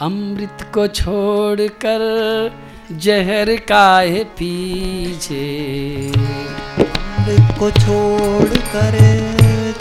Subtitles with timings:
[0.00, 2.02] अमृत को छोड़कर
[2.92, 5.46] जहर काहे पीछे
[6.80, 8.96] अमृत को छोड़कर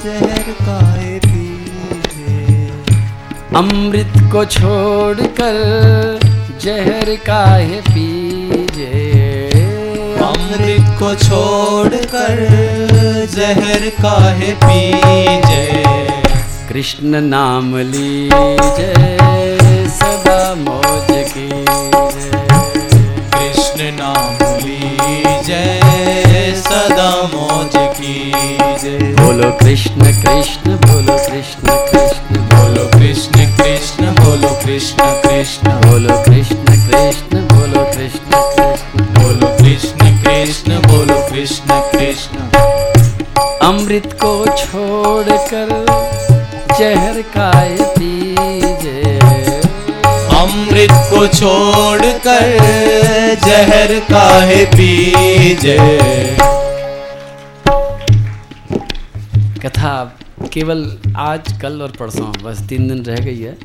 [0.03, 2.39] जहर काहे पीछे
[3.55, 6.19] अमृत को छोड़कर
[6.61, 8.91] जहर काहे पीछे
[10.23, 12.45] अमृत को छोड़कर
[13.31, 15.83] जहर काहे पीजे?
[16.69, 19.36] कृष्ण नाम लीजे।
[20.37, 20.53] सदा
[23.33, 25.63] कृष्ण नाम लीजे
[26.61, 35.71] सदा मौज कीजे बोलो कृष्ण कृष्ण, बोलो कृष्ण कृष्ण, बोलो कृष्ण कृष्ण, बोलो कृष्ण कृष्ण,
[35.81, 42.37] बोलो कृष्ण कृष्ण, बोलो कृष्ण कृष्ण बोलो कृष्ण कृष्ण, बोलो कृष्ण कृष्ण।
[43.67, 45.85] अमृत को छोड़कर
[46.79, 48.26] जहर काय पीजे
[50.47, 52.59] अमृत को छोड़कर
[53.35, 55.77] जहर काहे पीजे?
[59.63, 60.19] कथा
[60.53, 63.57] केवल आज, कल और परसों, बस तीन दिन रह गई है।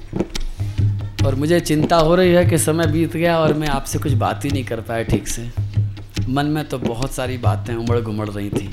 [1.26, 4.44] और मुझे चिंता हो रही है कि समय बीत गया और मैं आपसे कुछ बात
[4.44, 5.50] ही नहीं कर पाया ठीक से।
[6.28, 8.70] मन में तो बहुत सारी बातें उमड़ घुमड़ रही थी।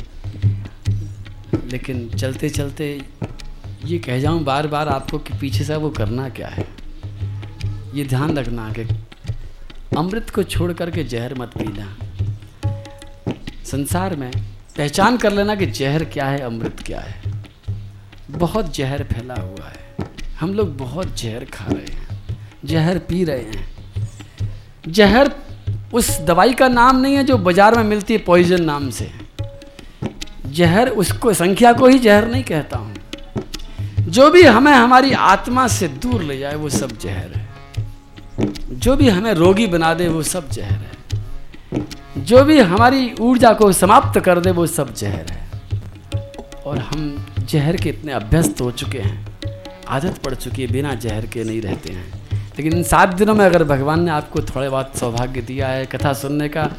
[1.71, 3.01] लेकिन चलते चलते
[3.85, 6.88] ये कह जाऊँ बार बार आपको कि पीछे से वो करना क्या है?
[7.93, 8.81] ये ध्यान रखना कि
[9.97, 11.87] अमृत को छोड़ करके जहर मत पीना।
[13.65, 14.31] संसार में
[14.77, 17.21] पहचान कर लेना कि जहर क्या है, अमृत क्या है।
[18.29, 23.41] बहुत जहर फैला हुआ है। हम लोग बहुत जहर खा रहे हैं। जहर पी रहे
[23.41, 23.67] हैं।
[24.87, 25.31] जहर
[25.93, 29.11] उस दवाई का नाम नहीं है जो बाज़ार में मिलती है पॉइजन नाम से।
[30.45, 32.95] जहर उसको, संख्या को ही जहर नहीं कहता हूँ।
[33.99, 37.38] जो भी हमें, हमारी आत्मा से दूर ले जाए, वो सब जहर है।
[38.79, 40.91] जो भी हमें रोगी बना दे, वो सब जहर है।
[42.17, 45.49] जो भी हमारी ऊर्जा को समाप्त कर दे, वो सब जहर है।
[46.65, 49.27] और हम जहर के इतने अभ्यस्त हो चुके हैं।
[49.87, 53.45] आदत पड़ चुकी है, बिना जहर के नहीं रहते हैं। लेकिन इन सात दिनों में
[53.45, 56.69] अगर भगवान ने आपको थोड़े बहुत सौभाग्य दिया है, कथा सुनने का,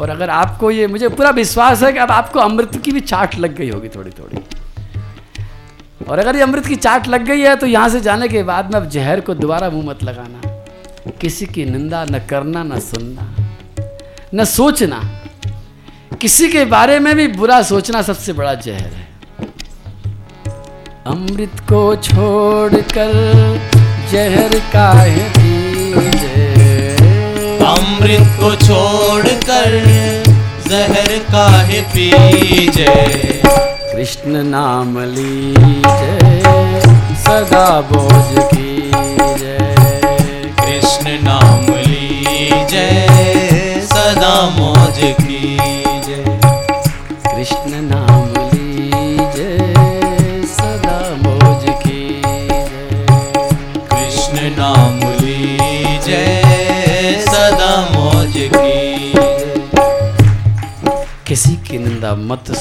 [0.00, 3.38] और अगर आपको ये, मुझे पूरा विश्वास है कि अब आपको अमृत की भी चाट
[3.38, 4.38] लग गई होगी थोड़ी थोड़ी
[6.08, 8.74] और अगर ये अमृत की चाट लग गई है तो यहाँ से जाने के बाद
[8.74, 10.47] में अब जहर को दोबारा मुँह मत लगाना।
[11.10, 13.24] किसी की निंदा न करना न सुनना
[14.34, 15.00] न सोचना।
[16.20, 19.06] किसी के बारे में भी बुरा सोचना सबसे बड़ा जहर है।
[21.06, 23.12] अमृत को छोड़कर
[24.12, 26.46] जहर काहे पीजे
[27.66, 29.78] अमृत को छोड़कर
[30.68, 32.86] जहर काहे पीजे
[33.92, 36.40] कृष्ण नाम लीजे
[37.24, 38.47] सदा बोझ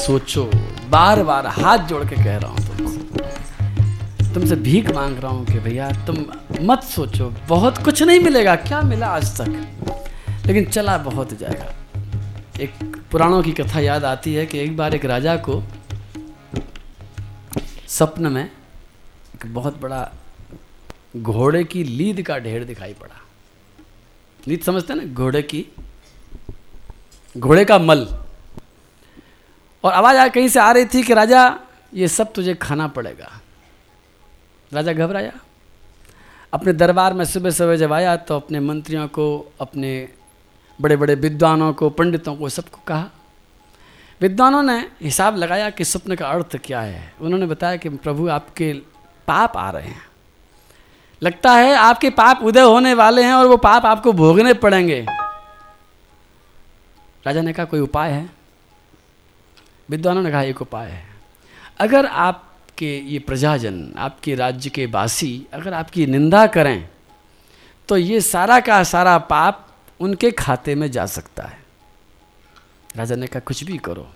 [0.07, 0.43] सोचो
[0.89, 5.59] बार बार हाथ जोड़ के कह रहा हूँ तुमसे। तुमसे भीख मांग रहा हूँ कि
[5.59, 6.17] भैया तुम
[6.61, 10.45] मत सोचो, बहुत कुछ नहीं मिलेगा, क्या मिला आज तक?
[10.45, 11.73] लेकिन चला बहुत जाएगा।
[12.59, 15.61] एक पुराणों की कथा याद आती है कि एक बार एक राजा को
[17.87, 20.11] सपन में एक बहुत बड़ा
[21.17, 23.19] घोड़े की लीद का ढेर दिखाई पड़ा।
[24.47, 25.13] लीद समझते हैं ना?
[25.13, 25.65] घोड़े की,
[27.35, 28.07] घोड़े का मल।
[29.83, 31.59] और आवाज़ आ कहीं से आ रही थी कि, राजा,
[31.93, 33.41] ये सब तुझे खाना पड़ेगा.
[34.73, 35.31] राजा घबराया।
[36.53, 40.09] अपने दरबार में सुबह सुबह जब आया तो अपने मंत्रियों को, अपने
[40.81, 43.05] बड़े बड़े विद्वानों को, पंडितों को सबको कहा।
[44.21, 48.73] विद्वानों ने हिसाब लगाया कि स्वप्न का अर्थ क्या है। उन्होंने बताया कि, प्रभु, आपके
[49.27, 50.07] पाप आ रहे हैं।
[51.23, 55.05] लगता है आपके पाप उदय होने वाले हैं और वो पाप आपको भोगने पड़ेंगे।
[57.25, 58.36] राजा ने कहा, कोई उपाय है?
[59.89, 61.05] विद्वानों ने कहा, एक उपाय है।
[61.79, 66.89] अगर आपके ये प्रजाजन, आपके राज्य के वासी अगर आपकी निंदा करें
[67.89, 69.67] तो ये सारा का सारा पाप
[69.99, 71.59] उनके खाते में जा सकता है।
[72.95, 74.07] राजा ने कहा, कुछ भी करो।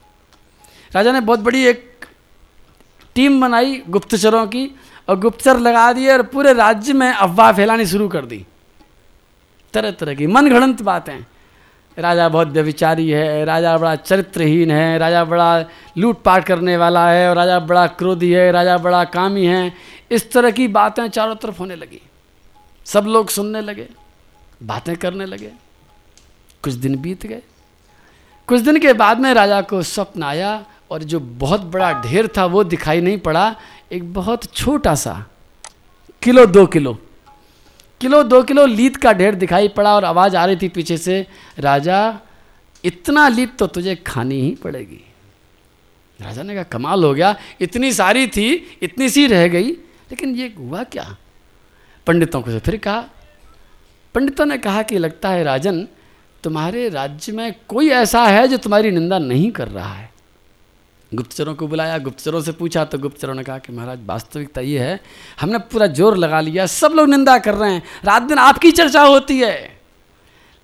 [0.91, 2.05] राजा ने बहुत बड़ी एक
[3.15, 4.65] टीम बनाई गुप्तचरों की
[5.09, 8.45] और गुप्तचर लगा दिए और पूरे राज्य में अफवाह फैलानी शुरू कर दी।
[9.73, 11.19] तरह तरह की मन घड़ंत बातें।
[11.97, 15.65] राजा बहुत व्यविचारी है, राजा बड़ा चरित्रहीन है, राजा बड़ा
[15.97, 19.73] लूटपाट करने वाला है, और राजा बड़ा क्रोधी है, राजा बड़ा कामी है।
[20.11, 22.01] इस तरह की बातें चारों तरफ़ होने लगी।
[22.85, 23.87] सब लोग सुनने लगे,
[24.63, 25.51] बातें करने लगे।
[26.63, 27.41] कुछ दिन बीत गए।
[28.47, 32.45] कुछ दिन के बाद में राजा को स्वप्न आया, और जो बहुत बड़ा ढेर था
[32.45, 33.55] वो दिखाई नहीं पड़ा।
[33.91, 35.25] एक बहुत छोटा सा
[36.21, 36.97] किलो, दो किलो।
[38.01, 41.27] किलो, दो किलो लीद का ढेर दिखाई पड़ा और आवाज़ आ रही थी पीछे से,
[41.59, 42.19] राजा,
[42.83, 45.03] इतना लीद तो तुझे खानी ही पड़ेगी।
[46.19, 49.71] राजा ने कहा, कमाल हो गया, इतनी सारी थी, इतनी सी रह गई,
[50.11, 51.15] लेकिन ये हुआ क्या?
[52.07, 53.05] पंडितों को से फिर कहा,
[54.15, 55.87] पंडितों ने कहा कि लगता है राजन,
[56.43, 60.10] तुम्हारे राज्य में कोई ऐसा है जो तुम्हारी निंदा नहीं कर रहा है।
[61.11, 64.99] गुप्तचरों को बुलाया, गुप्तचरों से पूछा तो गुप्तचरों ने कहा कि महाराज, वास्तविकता ये है,
[65.39, 69.01] हमने पूरा ज़ोर लगा लिया, सब लोग निंदा कर रहे हैं, रात दिन आपकी चर्चा
[69.01, 69.79] होती है।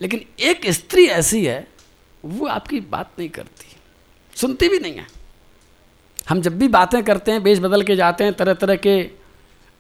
[0.01, 1.67] लेकिन एक स्त्री ऐसी है,
[2.23, 3.75] वो आपकी बात नहीं करती,
[4.35, 5.07] सुनती भी नहीं है।
[6.29, 9.00] हम जब भी बातें करते हैं बेच बदल के जाते हैं तरह तरह के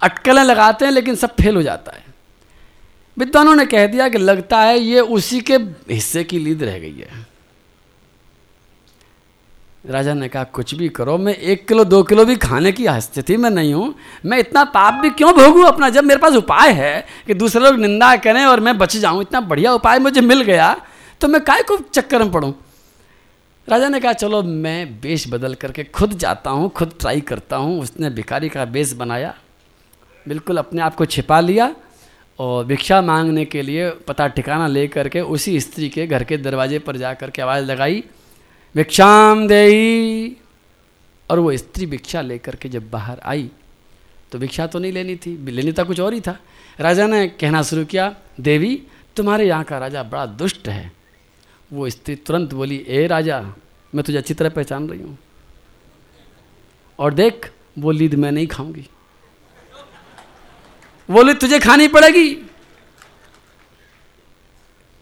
[0.01, 2.05] अटकलें लगाते हैं, लेकिन सब फेल हो जाता है।
[3.17, 5.55] विद्वानों ने कह दिया कि लगता है ये उसी के
[5.91, 7.25] हिस्से की लीद रह गई है।
[9.87, 13.37] राजा ने कहा, कुछ भी करो, मैं एक किलो, दो किलो भी खाने की स्थिति
[13.37, 13.93] में नहीं हूँ।
[14.25, 15.89] मैं इतना पाप भी क्यों भोगूँ अपना?
[15.89, 19.41] जब मेरे पास उपाय है कि दूसरे लोग निंदा करें और मैं बच जाऊँ, इतना
[19.43, 20.75] बढ़िया उपाय मुझे मिल गया
[21.21, 22.53] तो मैं काय को चक्कर में पढ़ूँ
[23.67, 27.79] राजा ने कहा, चलो, मैं बेश बदल करके खुद जाता हूँ, खुद ट्राई करता हूँ।
[27.81, 29.33] उसने भिखारी का बेस बनाया,
[30.25, 31.73] बिल्कुल अपने आप को छिपा लिया
[32.39, 36.79] और भिक्षा मांगने के लिए पता ठिकाना ले करके उसी स्त्री के घर के दरवाजे
[36.79, 38.03] पर जा करके आवाज़ लगाई।
[38.77, 40.35] भिक्षाम दे
[41.29, 43.49] और वो स्त्री भिक्षा लेकर के जब बाहर आई
[44.31, 46.37] तो भिक्षा तो नहीं लेनी थी, लेनी था कुछ और ही था।
[46.79, 48.83] राजा ने कहना शुरू किया, देवी,
[49.15, 50.91] तुम्हारे यहाँ का राजा बड़ा दुष्ट है।
[51.71, 53.39] वो स्त्री तुरंत बोली, ए राजा,
[53.93, 55.17] मैं तुझे अच्छी तरह पहचान रही हूँ।
[56.99, 58.87] और देख, वो लीद मैं नहीं खाऊँगी।
[61.09, 62.33] वो लीद तुझे खानी पड़ेगी।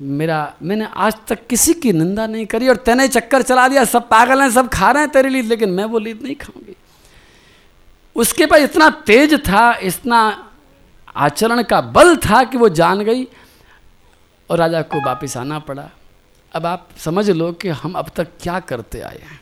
[0.02, 4.08] मेरा, मैंने आज तक किसी की निंदा नहीं करी और तेने चक्कर चला दिया। सब
[4.10, 6.76] पागल हैं, सब खा रहे हैं तेरे लिए, लेकिन मैं वो लीद नहीं खाऊँगी।
[8.16, 10.50] उसके पास इतना तेज था, इतना
[11.16, 13.28] आचरण का बल था कि वो जान गई
[14.50, 15.90] और राजा को वापिस आना पड़ा।
[16.54, 19.42] अब आप समझ लो कि हम अब तक क्या करते आए हैं।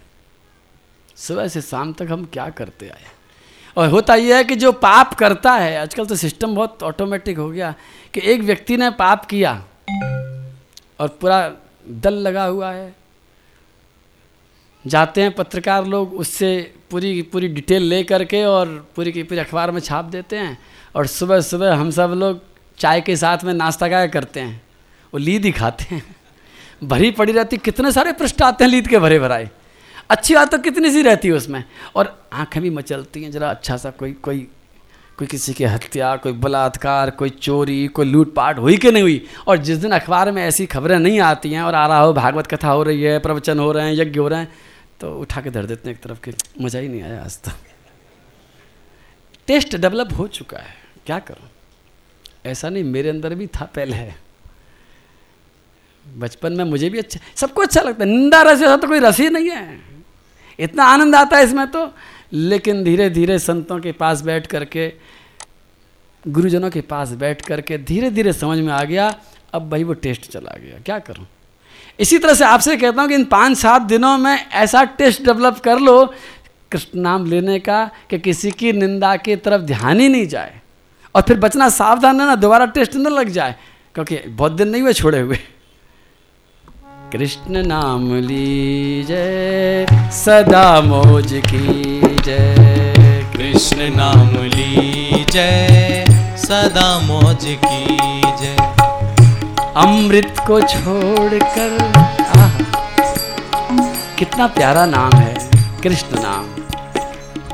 [1.16, 3.12] सुबह से शाम तक हम क्या करते आए हैं।
[3.78, 7.50] और होता यह है कि जो पाप करता है, आजकल तो सिस्टम बहुत ऑटोमेटिक हो
[7.50, 7.76] गया
[8.14, 9.64] कि एक व्यक्ति ने पाप किया
[11.04, 11.52] और पूरा
[11.90, 12.96] दल लगा हुआ है।
[14.88, 19.72] जाते हैं पत्रकार लोग, उससे पूरी पूरी डिटेल ले करके और पूरी की पूरी अखबार
[19.72, 20.58] में छाप देते हैं
[20.96, 22.42] और सुबह सुबह हम सब लोग
[22.78, 24.62] चाय के साथ में नाश्ता क्या करते हैं।
[25.14, 26.16] वो लीद ही खाते हैं।
[26.84, 29.50] भरी पड़ी रहती, कितने सारे पृष्ठ आते हैं लीद के भरे भराए।
[30.10, 31.64] अच्छी बात तो कितनी सी रहती है उसमें।
[31.96, 34.48] और आँखें भी मचलती हैं, जरा अच्छा सा कोई कोई
[35.24, 39.26] कोई किसी की हत्या कोई बलात्कार, कोई चोरी, कोई लूटपाट हुई कि नहीं हुई?
[39.48, 42.48] और जिस दिन अखबार में ऐसी खबरें नहीं आती हैं और आ रहा हो, भागवत
[42.48, 44.52] कथा हो रही है, प्रवचन हो रहे हैं, यज्ञ हो रहे हैं
[45.00, 47.56] तो उठा के धर देते हैं एक तरफ़ के, मज़ा ही नहीं आया आज तक।
[49.48, 50.76] टेस्ट डेवलप हो चुका है,
[51.06, 51.50] क्या करूँ?
[52.46, 54.12] ऐसा नहीं, मेरे अंदर भी था पहले।
[56.06, 59.20] बचपन में मुझे भी अच्छा सबको अच्छा लगता है, निंदा रस, ऐसा तो कोई रस
[59.20, 59.80] ही नहीं है।
[60.60, 61.92] इतना आनंद आता है इसमें तो
[62.34, 64.92] लेकिन धीरे धीरे संतों के पास बैठ करके,
[66.28, 69.14] गुरुजनों के पास बैठ करके धीरे धीरे समझ में आ गया,
[69.54, 71.28] अब भाई वो टेस्ट चला गया। क्या करूँ?
[72.00, 75.60] इसी तरह से आपसे कहता हूँ कि इन पाँच सात दिनों में ऐसा टेस्ट डेवलप
[75.60, 76.06] कर लो,
[76.72, 80.62] कृष्ण नाम लेने का, कि किसी की निंदा की तरफ़ ध्यान ही नहीं जाए।
[81.16, 83.56] और फिर बचना सावधान है ना दोबारा टेस्ट न लग जाए,
[83.96, 85.40] क्योंकि बहुत दिन नहीं हुए, छोड़े हुए।
[87.14, 96.06] कृष्ण नाम लीजय सदा मौज की जय कृष्ण नाम लीजय
[96.38, 98.56] सदा मौज की जय
[99.76, 101.78] अमृत को छोड़कर
[104.20, 105.50] कितना प्यारा नाम है
[105.84, 106.48] कृष्ण नाम।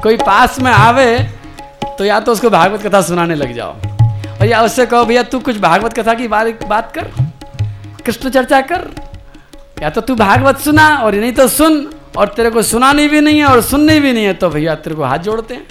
[0.02, 1.18] कोई पास में आवे
[1.98, 3.76] तो या तो उसको भागवत कथा सुनाने लग जाओ।
[4.32, 7.12] और या उससे कहो भैया तू कुछ भागवत कथा की बात बात कर
[8.06, 8.88] कृष्ण चर्चा कर
[9.82, 13.40] या तो तू भागवत सुना और नहीं तो सुन, और तेरे को सुनानी भी नहीं
[13.40, 15.68] है और सुननी भी नहीं है तो भैया तेरे को हाथ जोड़ते हैं।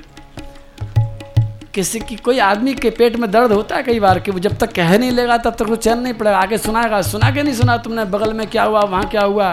[1.75, 4.57] किसी की कोई आदमी के पेट में दर्द होता है कई बार कि वो जब
[4.59, 7.55] तक कह नहीं लेगा तब तक वो चैन नहीं पड़ेगा। आगे सुनाएगा सुना के नहीं
[7.55, 9.53] सुना तुमने, बगल में क्या हुआ, वहाँ क्या हुआ।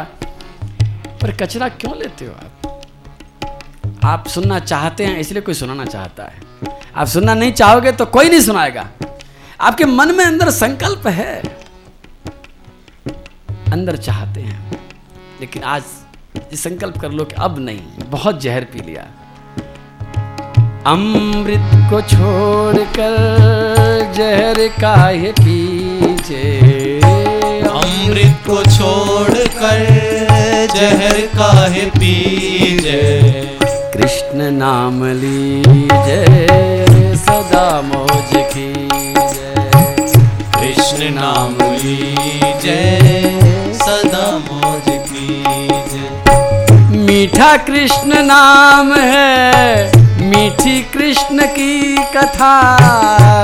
[1.21, 2.81] पर कचरा क्यों लेते हो आप?
[4.03, 6.41] आप सुनना चाहते हैं, इसलिए कोई सुनाना चाहता है।
[6.95, 8.87] आप सुनना नहीं चाहोगे तो कोई नहीं सुनाएगा।
[9.61, 11.54] आपके मन में अंदर संकल्प है।
[13.75, 14.79] अंदर चाहते हैं।
[15.41, 15.83] लेकिन आज
[16.37, 19.03] ये संकल्प कर लो कि अब नहीं बहुत जहर पी लिया।
[20.91, 23.15] अमृत को छोड़कर
[24.13, 26.43] जहर काहे पीछे।
[27.69, 29.83] अमृत को छोड़कर
[30.75, 33.01] जहर काहे पीजे
[33.93, 36.47] कृष्ण नाम लीजय
[37.17, 38.71] सदा मौज की
[39.33, 39.69] जय
[40.55, 43.44] कृष्ण नाम लीजे
[47.35, 49.87] मीठा कृष्ण नाम है।
[50.25, 52.77] मीठी कृष्ण की कथा।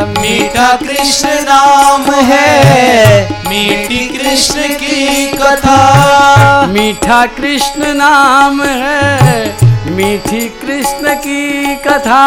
[0.05, 9.57] मीठा कृष्ण नाम है। मीठी कृष्ण की कथा। मीठा कृष्ण नाम है।
[9.91, 12.23] मीठी कृष्ण की कथा।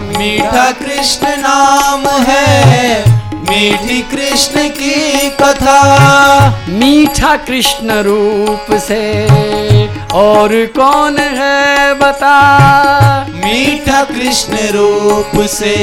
[0.00, 3.04] मीठा कृष्ण नाम है।
[3.48, 5.78] मीठी कृष्ण की कथा।
[6.68, 9.02] मीठा कृष्ण रूप से
[10.14, 12.36] और कौन है बता?
[13.34, 15.74] मीठा कृष्ण रूप से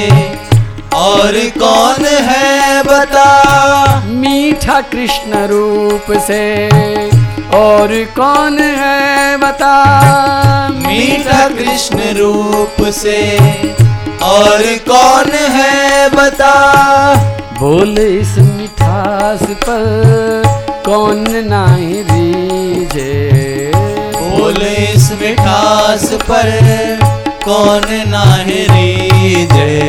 [0.93, 3.29] और कौन है बता?
[4.05, 6.43] मीठा कृष्ण रूप से
[7.57, 9.75] और कौन है बता?
[10.69, 13.37] मीठा कृष्ण रूप से
[14.23, 16.53] और कौन है बता?
[17.59, 20.43] बोल इस मिठास पर
[20.85, 23.13] कौन नाही रीजे
[24.15, 26.49] बोल इस मिठास पर
[27.45, 29.79] कौन नाहरी जय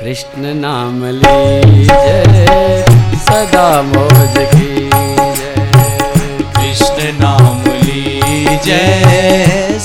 [0.00, 2.46] कृष्ण नाम लीजे
[3.26, 4.88] सदा मौज की
[5.38, 5.52] जय
[6.56, 8.86] कृष्ण नाम लीजय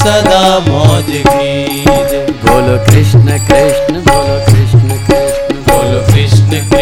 [0.04, 4.63] सदा मौज की जय बोलो कृष्ण कृष्ण बोलो कृष्ण।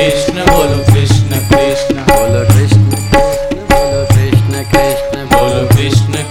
[0.02, 6.24] कृष्ण बोलो कृष्ण कृष्ण बोलो कृष्ण कृष्ण बोलो कृष्ण कृष्ण बोलो कृष्ण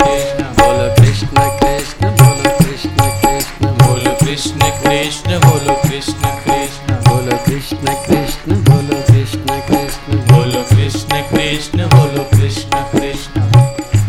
[0.00, 7.88] कृष्ण बोलो कृष्ण कृष्ण बोलो कृष्ण कृष्ण बोलो कृष्ण कृष्ण बोलो कृष्ण कृष्ण बोलो कृष्ण
[8.04, 13.34] कृष्ण बोलो कृष्ण कृष्ण बोलो कृष्ण कृष्ण बोलो कृष्ण कृष्ण बोलो कृष्ण कृष्ण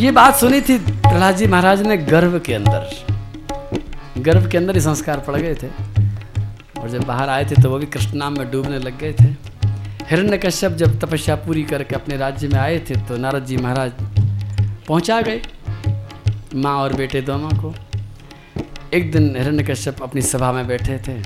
[0.04, 2.82] ये बात सुनी थी प्रहलाद जी महाराज ने गर्भ के अंदर
[4.24, 5.95] गर्भ के अंदर ही संस्कार पड़ गए थे
[6.96, 9.30] जब बाहर आए थे तो वो भी कृष्ण नाम में डूबने लग गए थे।
[10.10, 13.92] हिरण्य कश्यप जब तपस्या पूरी करके अपने राज्य में आए थे तो नारद जी महाराज
[14.88, 15.42] पहुँचा गए,
[16.56, 17.74] माँ और बेटे दोनों को।
[18.94, 21.22] एक दिन हिरण्य कश्यप अपनी सभा में बैठे थे,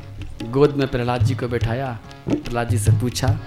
[0.50, 1.92] गोद में प्रहलाद जी को बैठाया,
[2.30, 3.38] प्रहलाद जी से पूछा,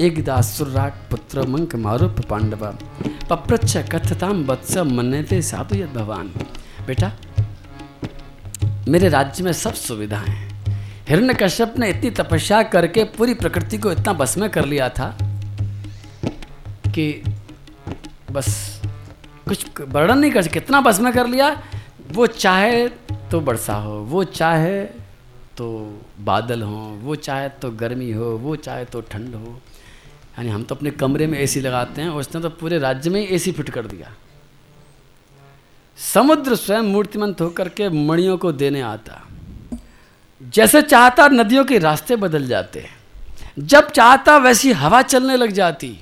[0.00, 2.66] एक दासुराट पुत्र मंक मारुप पांडव,
[3.30, 6.32] पप्रच्छ कथताम वत्स मन्यते साधु यद भगवान
[6.86, 7.12] बेटा,
[8.88, 10.53] मेरे राज्य में सब सुविधाएँ हैं।
[11.08, 15.18] हिरण्य कश्यप ने इतनी तपस्या करके पूरी प्रकृति को इतना बस में कर लिया था
[16.94, 17.22] कि
[18.30, 18.80] बस
[19.48, 21.62] कुछ वर्णन नहीं कर सके। कितना बस में कर लिया?
[22.12, 22.88] वो चाहे
[23.30, 24.84] तो वर्षा हो, वो चाहे
[25.56, 29.60] तो बादल हो, वो चाहे तो गर्मी हो, वो चाहे तो ठंड हो।
[30.38, 33.52] यानी हम तो अपने कमरे में एसी लगाते हैं, उसने तो पूरे राज्य में एसी
[33.52, 34.12] फिट कर दिया।
[35.96, 39.23] समुद्र स्वयं मूर्तिमंत होकर के मणियों को देने आता।
[40.44, 42.88] जैसे चाहता नदियों के रास्ते बदल जाते,
[43.58, 45.98] जब चाहता वैसी हवा चलने लग जाती,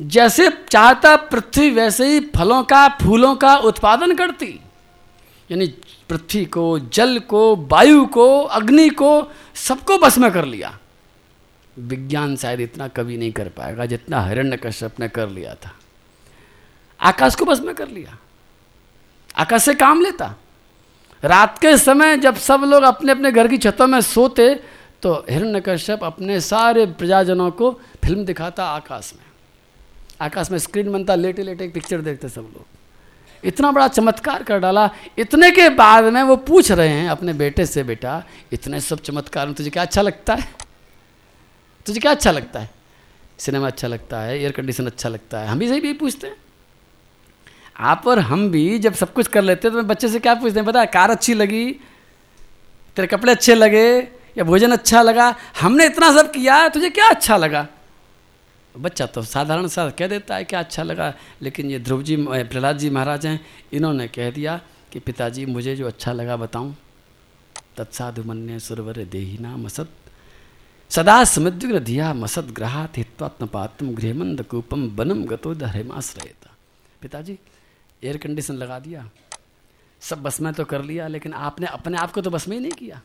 [0.00, 4.60] जैसे चाहता पृथ्वी वैसे ही फलों का, फूलों का उत्पादन करती,
[5.50, 5.66] यानी
[6.08, 10.78] पृथ्वी को, जल को, वायु को, अग्नि को सबको बस में कर लिया।
[11.78, 15.74] विज्ञान शायद इतना कभी नहीं कर पाएगा जितना हिरण्य कश्यप ने कर लिया था।
[17.00, 18.18] आकाश को बस में कर लिया।
[19.36, 20.34] आकाश से काम लेता।
[21.24, 24.54] रात के समय जब सब लोग अपने अपने घर की छतों में सोते
[25.02, 27.70] तो हिरण्य कश्यप अपने सारे प्रजाजनों को
[28.04, 29.24] फ़िल्म दिखाता आकाश में।
[30.20, 32.66] आकाश में स्क्रीन बनता, लेटे लेटे एक पिक्चर देखते सब लोग।
[33.44, 37.66] इतना बड़ा चमत्कार कर डाला। इतने के बाद में वो पूछ रहे हैं अपने बेटे
[37.66, 40.48] से, बेटा, इतने सब चमत्कार में तुझे क्या अच्छा लगता है?
[41.86, 42.70] तुझे क्या अच्छा लगता है?
[43.38, 46.36] सिनेमा अच्छा लगता है, एयर कंडीशन अच्छा लगता है। हम भी सही भी पूछते हैं।
[47.78, 50.58] आप और हम भी जब सब कुछ कर लेते हैं तो बच्चे से क्या पूछते
[50.58, 51.64] हैं, पता है, कार अच्छी लगी,
[52.96, 53.98] तेरे कपड़े अच्छे लगे,
[54.38, 57.66] या भोजन अच्छा लगा, हमने इतना सब किया, तुझे क्या अच्छा लगा?
[58.74, 61.12] बच्चा तो साधारण सा कह देता है, क्या अच्छा लगा?
[61.42, 63.40] लेकिन ये ध्रुव जी प्रहलाद जी महाराज हैं,
[63.72, 64.60] इन्होंने कह दिया
[64.92, 66.74] कि पिताजी, मुझे जो अच्छा लगा बताऊँ,
[67.76, 69.88] तत्साधु मन्य सुरवर देहिना मसत
[70.90, 76.54] सदा समुद्र धिया मसद ग्रहात हित्वात्मपातम गृहमंद कूपम बनम गतो धरेमाश्रयता।
[77.02, 77.38] पिताजी
[78.04, 79.10] एयर कंडीशन लगा दिया।
[80.00, 82.62] सब बस में तो कर लिया, लेकिन आपने अपने आप को तो बस में ही
[82.62, 83.00] नहीं किया।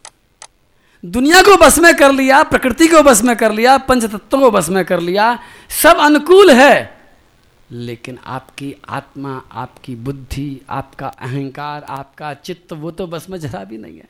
[1.05, 4.51] दुनिया को बस में कर लिया, प्रकृति को बस में कर लिया पंच तत्वों को
[4.51, 5.39] बस में कर लिया,
[5.81, 7.01] सब अनुकूल है।
[7.71, 13.77] लेकिन आपकी आत्मा, आपकी बुद्धि, आपका अहंकार, आपका चित्त, वो तो बस में जरा भी
[13.77, 14.09] नहीं है।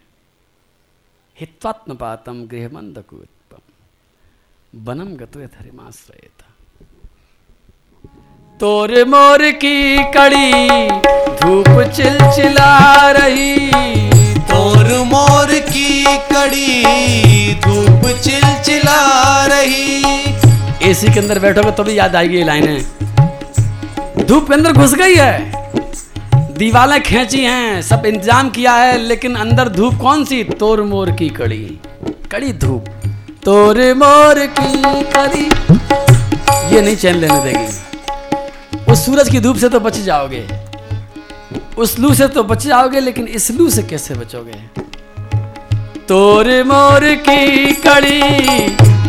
[1.40, 3.60] हित्वात्मपातम गृहमंदकुत्पम
[4.86, 6.53] बनम गत्वे धर्माश्रयता।
[8.60, 10.90] तोर मोर की कड़ी
[11.38, 13.72] धूप चिलचिला रही।
[14.50, 19.00] तोर मोर की कड़ी धूप चिलचिला
[19.46, 20.04] रही।
[20.90, 22.82] एसी के अंदर बैठोगे तो भी याद आएगी ये लाइनें।
[24.28, 29.70] धूप के अंदर घुस गई है। दीवालें खींची हैं सब इंतज़ाम किया है लेकिन अंदर
[29.70, 30.44] धूप कौन सी?
[30.44, 31.66] तोर मोर की कड़ी।
[32.32, 32.86] कड़ी धूप।
[33.46, 35.50] तोर मोर की कड़ी।
[36.76, 37.83] ये नहीं चैन लेने देगी।
[38.94, 40.46] उस सूरज की धूप से तो बच जाओगे।
[41.78, 44.54] उस लू से तो बच जाओगे लेकिन इस लू से कैसे बचोगे?
[46.08, 48.68] तोर मोर की कड़ी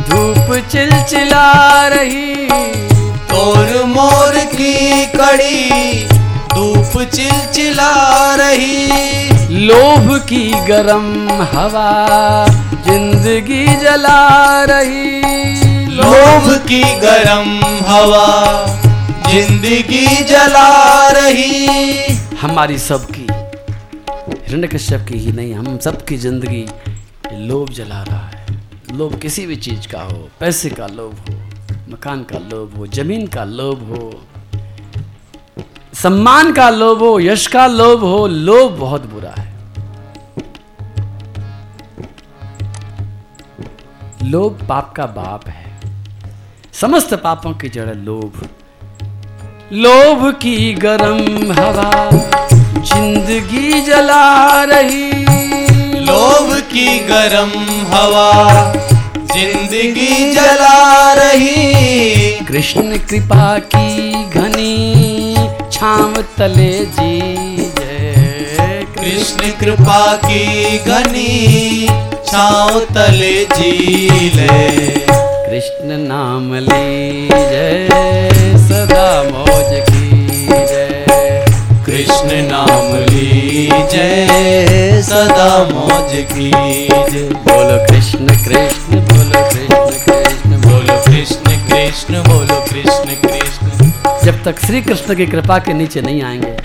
[0.08, 2.48] धूप चिलचिला रही।
[3.30, 6.04] तोर मोर की कड़ी
[6.54, 7.92] धूप चिलचिला
[8.34, 11.06] रही। लोभ की गरम
[11.52, 11.90] हवा
[12.86, 15.20] ज़िंदगी जला रही।
[15.96, 17.52] लोभ की गरम
[17.88, 18.26] हवा
[19.30, 23.26] ज़िंदगी जला रही। हमारी सबकी
[24.46, 26.66] हिरण्य कश्यप की ही नहीं, हम सबकी ज़िंदगी
[27.48, 31.34] लोभ जला रहा है। लोभ किसी भी चीज़ का हो, पैसे का लोभ हो,
[31.88, 34.12] मकान का लोभ हो, ज़मीन का लोभ हो,
[35.94, 39.52] सम्मान का लोभ हो, यश का लोभ हो, लोभ बहुत बुरा है।
[44.24, 45.80] लोभ पाप का बाप है।
[46.72, 48.46] समस्त पापों की जड़ लोभ।
[49.72, 52.10] लोभ की गरम हवा
[52.80, 57.50] ज़िंदगी जला रही। लोभ की गरम
[57.92, 58.72] हवा
[59.32, 65.34] ज़िंदगी जला रही। कृष्ण कृपा की घनी
[65.72, 67.20] छाव तले जी
[67.78, 71.88] जय। कृष्ण कृपा की घनी
[72.26, 75.23] छाँव तले जी ले।
[75.54, 77.88] कृष्ण नाम ली जय,
[78.58, 81.04] सदा मौज की जय।
[81.86, 91.00] कृष्ण नाम ली जय, सदा मौज की जय। बोलो कृष्ण कृष्ण, बोलो कृष्ण कृष्ण, बोलो
[91.04, 93.90] कृष्ण कृष्ण, बोलो कृष्ण कृष्ण।
[94.24, 96.56] जब तक श्री कृष्ण की कृपा के नीचे नहीं आएँगे,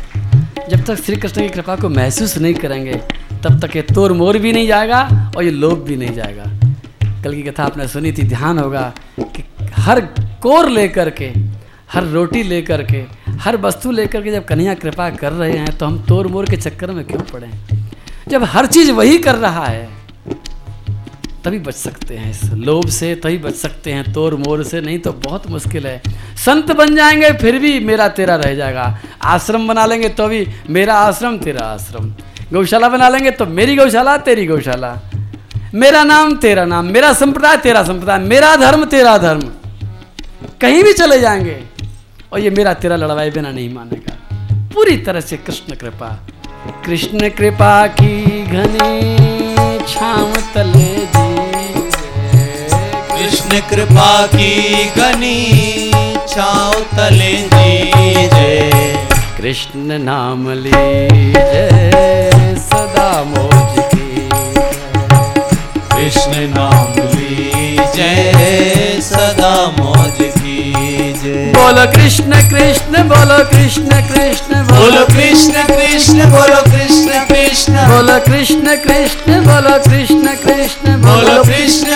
[0.70, 3.02] जब तक श्री कृष्ण की कृपा को महसूस नहीं करेंगे,
[3.44, 6.59] तब तक ये तोर मोर भी नहीं जाएगा और ये लोभ भी नहीं जाएगा।
[7.24, 9.44] कल की कथा आपने सुनी थी, ध्यान होगा कि
[9.78, 10.02] हर
[10.42, 11.32] कोर लेकर के,
[11.92, 13.04] हर रोटी लेकर के,
[13.34, 16.58] हर वस्तु लेकर के जब कन्हैया कृपा कर रहे हैं तो हम तोर मोर के
[16.58, 17.50] चक्कर में क्यों पड़े
[18.28, 19.88] जब हर चीज़ वही कर रहा है,
[21.44, 25.00] तभी बच सकते हैं इस लोभ से, तभी बच सकते हैं तोर मोर से, नहीं
[25.00, 26.02] तो बहुत मुश्किल है।
[26.38, 30.96] संत बन जाएँगे, फिर भी मेरा तेरा रह जाएगा। आश्रम बना लेंगे तो भी मेरा
[30.96, 32.14] आश्रम, तेरा आश्रम।
[32.54, 34.98] गौशाला बना लेंगे तो मेरी गौशाला, तेरी गौशाला।
[35.76, 39.42] मेरा नाम तेरा नाम मेरा संप्रदाय तेरा संप्रदाय मेरा धर्म तेरा धर्म।
[40.62, 41.58] कहीं भी चले जाएँगे
[42.34, 44.14] और ये मेरा तेरा लड़वाई बिना नहीं मानेगा।
[44.74, 46.10] पूरी तरह से कृष्ण कृपा
[46.86, 49.16] कृष्ण कृपा की घनी
[49.88, 51.74] छाम तले जी।
[53.12, 55.92] कृष्ण कृपा की घनी
[56.28, 57.34] छाँव तले
[58.28, 58.72] जय
[59.38, 63.49] कृष्ण नाम ली जय सदा की
[66.10, 75.04] कृष्ण नाम ली जय सदा मौज की जय बोलो कृष्ण कृष्ण बोलो कृष्ण कृष्ण बोलो
[75.12, 81.94] कृष्ण कृष्ण बोलो कृष्ण कृष्ण बोलो कृष्ण कृष्ण बोलो कृष्ण कृष्ण बोलो कृष्ण